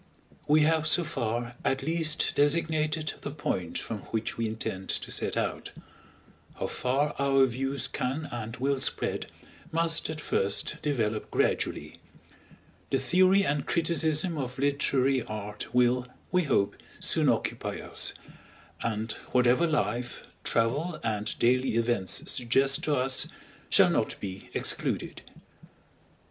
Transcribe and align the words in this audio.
We 0.47 0.61
have 0.61 0.87
so 0.87 1.03
far 1.03 1.53
at 1.63 1.83
least 1.83 2.33
designated 2.33 3.13
the 3.21 3.29
point 3.29 3.77
from 3.77 3.99
which 4.09 4.35
we 4.35 4.47
intend 4.47 4.89
to 4.89 5.11
set 5.11 5.37
out; 5.37 5.69
how 6.55 6.65
far 6.65 7.13
our 7.19 7.45
views 7.45 7.87
can 7.87 8.27
and 8.31 8.55
will 8.57 8.79
spread, 8.79 9.27
must 9.71 10.09
at 10.09 10.19
first 10.19 10.77
develop 10.81 11.29
gradually. 11.29 11.99
The 12.89 12.97
theory 12.97 13.45
and 13.45 13.67
criticism 13.67 14.39
of 14.39 14.57
literary 14.57 15.21
art 15.21 15.71
will, 15.71 16.07
we 16.31 16.45
hope, 16.45 16.77
soon 16.99 17.29
occupy 17.29 17.77
us; 17.77 18.15
and 18.81 19.11
whatever 19.33 19.67
life, 19.67 20.25
travel, 20.43 20.99
and 21.03 21.37
daily 21.37 21.75
events 21.75 22.23
suggest 22.31 22.83
to 22.85 22.95
us, 22.95 23.27
shall 23.69 23.91
not 23.91 24.19
be 24.19 24.49
excluded. 24.55 25.21